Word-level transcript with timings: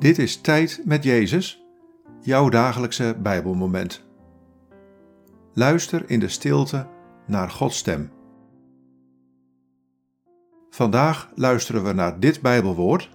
Dit 0.00 0.18
is 0.18 0.40
Tijd 0.40 0.82
met 0.84 1.04
Jezus, 1.04 1.64
jouw 2.20 2.48
dagelijkse 2.48 3.16
Bijbelmoment. 3.22 4.04
Luister 5.54 6.10
in 6.10 6.20
de 6.20 6.28
stilte 6.28 6.88
naar 7.26 7.50
Gods 7.50 7.76
stem. 7.76 8.12
Vandaag 10.70 11.30
luisteren 11.34 11.84
we 11.84 11.92
naar 11.92 12.20
dit 12.20 12.40
Bijbelwoord, 12.40 13.10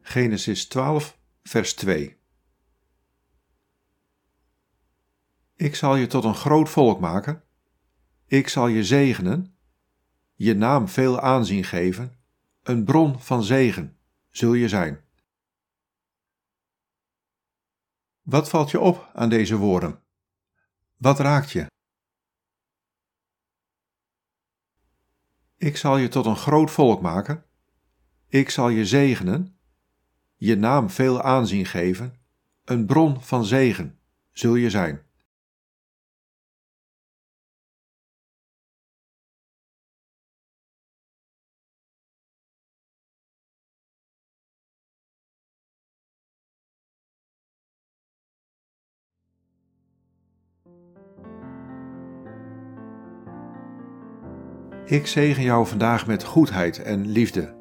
Genesis 0.00 0.66
12, 0.68 1.18
vers 1.42 1.74
2. 1.74 2.18
Ik 5.56 5.74
zal 5.74 5.96
je 5.96 6.06
tot 6.06 6.24
een 6.24 6.34
groot 6.34 6.68
volk 6.68 7.00
maken, 7.00 7.42
ik 8.26 8.48
zal 8.48 8.66
je 8.66 8.84
zegenen, 8.84 9.56
je 10.34 10.54
naam 10.54 10.88
veel 10.88 11.20
aanzien 11.20 11.64
geven, 11.64 12.16
een 12.62 12.84
bron 12.84 13.20
van 13.20 13.42
zegen 13.42 13.96
zul 14.30 14.52
je 14.52 14.68
zijn. 14.68 15.10
Wat 18.22 18.48
valt 18.48 18.70
je 18.70 18.80
op 18.80 19.10
aan 19.14 19.28
deze 19.28 19.56
woorden? 19.56 20.02
Wat 20.96 21.18
raakt 21.18 21.50
je? 21.50 21.66
Ik 25.56 25.76
zal 25.76 25.96
je 25.96 26.08
tot 26.08 26.26
een 26.26 26.36
groot 26.36 26.70
volk 26.70 27.00
maken. 27.00 27.44
Ik 28.28 28.50
zal 28.50 28.68
je 28.68 28.86
zegenen, 28.86 29.58
je 30.36 30.56
naam 30.56 30.90
veel 30.90 31.22
aanzien 31.22 31.66
geven, 31.66 32.20
een 32.64 32.86
bron 32.86 33.22
van 33.22 33.44
zegen 33.44 33.98
zul 34.32 34.54
je 34.54 34.70
zijn. 34.70 35.06
Ik 54.84 55.06
zegen 55.06 55.42
jou 55.42 55.66
vandaag 55.66 56.06
met 56.06 56.24
goedheid 56.24 56.82
en 56.82 57.06
liefde, 57.06 57.56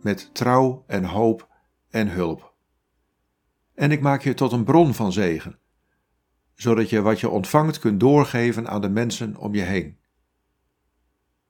met 0.00 0.34
trouw 0.34 0.84
en 0.86 1.04
hoop 1.04 1.48
en 1.90 2.08
hulp. 2.08 2.54
En 3.74 3.90
ik 3.90 4.00
maak 4.00 4.22
je 4.22 4.34
tot 4.34 4.52
een 4.52 4.64
bron 4.64 4.94
van 4.94 5.12
zegen, 5.12 5.58
zodat 6.54 6.90
je 6.90 7.02
wat 7.02 7.20
je 7.20 7.28
ontvangt 7.28 7.78
kunt 7.78 8.00
doorgeven 8.00 8.68
aan 8.68 8.80
de 8.80 8.88
mensen 8.88 9.36
om 9.36 9.54
je 9.54 9.62
heen. 9.62 9.98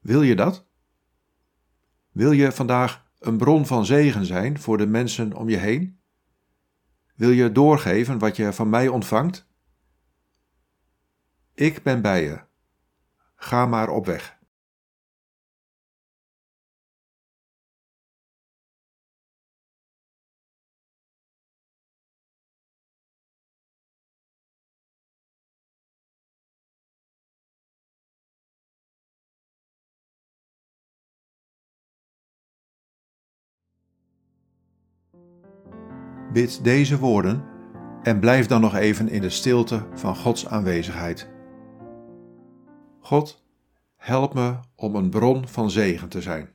Wil 0.01 0.23
je 0.23 0.37
dat? 0.37 0.67
Wil 2.13 2.33
je 2.33 2.53
vandaag 2.53 3.11
een 3.19 3.37
bron 3.37 3.67
van 3.67 3.87
zegen 3.87 4.27
zijn 4.27 4.59
voor 4.59 4.79
de 4.79 4.87
mensen 4.87 5.33
om 5.33 5.49
je 5.49 5.57
heen? 5.57 5.99
Wil 7.15 7.31
je 7.31 7.53
doorgeven 7.53 8.19
wat 8.19 8.37
je 8.37 8.53
van 8.53 8.71
mij 8.71 8.89
ontvangt? 8.89 9.49
Ik 11.55 11.83
ben 11.83 12.03
bij 12.03 12.23
je. 12.23 12.41
Ga 13.35 13.67
maar 13.67 13.89
op 13.89 14.07
weg. 14.07 14.39
Bid 36.33 36.65
deze 36.65 36.99
woorden 36.99 37.45
en 38.03 38.21
blijf 38.21 38.47
dan 38.47 38.61
nog 38.61 38.75
even 38.75 39.09
in 39.09 39.21
de 39.21 39.31
stilte 39.31 39.87
van 39.95 40.17
Gods 40.17 40.47
aanwezigheid. 40.47 41.34
God, 43.05 43.43
help 43.97 44.35
me 44.35 44.57
om 44.75 44.95
een 44.95 45.11
bron 45.11 45.49
van 45.49 45.71
zegen 45.71 46.09
te 46.09 46.23
zijn. 46.23 46.55